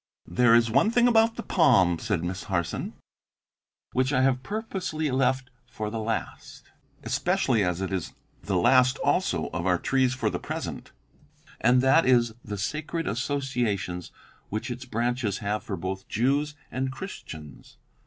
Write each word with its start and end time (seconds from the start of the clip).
"There 0.25 0.55
is 0.55 0.71
one 0.71 0.89
thing 0.89 1.07
about 1.07 1.35
the 1.35 1.43
palm," 1.43 1.99
said 1.99 2.23
Miss 2.23 2.45
Harson, 2.45 2.93
"which 3.91 4.11
I 4.11 4.23
have 4.23 4.41
purposely 4.41 5.11
left 5.11 5.51
for 5.67 5.91
the 5.91 5.99
last 5.99 6.71
especially 7.03 7.63
as 7.63 7.81
it 7.81 7.93
is 7.93 8.11
the 8.41 8.55
last 8.57 8.97
also 9.03 9.49
of 9.49 9.67
our 9.67 9.77
trees 9.77 10.15
for 10.15 10.31
the 10.31 10.39
present 10.39 10.91
and 11.59 11.83
that 11.83 12.07
is 12.07 12.33
the 12.43 12.57
sacred 12.57 13.05
associations 13.07 14.11
which 14.49 14.71
its 14.71 14.85
branches 14.85 15.37
have 15.37 15.61
for 15.63 15.77
both 15.77 16.07
Jews 16.09 16.55
and 16.71 16.91
Christians. 16.91 17.77